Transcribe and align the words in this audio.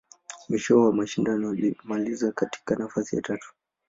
Mwisho 0.49 0.81
wa 0.85 0.93
mashindano, 0.93 1.49
alimaliza 1.49 2.31
katika 2.31 2.75
nafasi 2.75 3.15
ya 3.15 3.21
tatu. 3.21 3.53